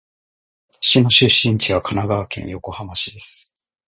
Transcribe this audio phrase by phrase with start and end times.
[0.81, 3.53] 私の出身地は神奈川県横浜市です。